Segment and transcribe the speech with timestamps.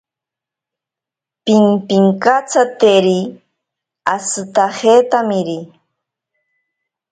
[1.45, 3.19] Pimpinkatsateri
[4.13, 5.59] ashitajetamiri.